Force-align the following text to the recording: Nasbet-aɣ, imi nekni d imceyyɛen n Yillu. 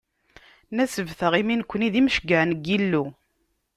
Nasbet-aɣ, 0.75 1.33
imi 1.41 1.55
nekni 1.59 1.89
d 1.93 1.95
imceyyɛen 1.99 2.51
n 2.57 2.61
Yillu. 2.65 3.05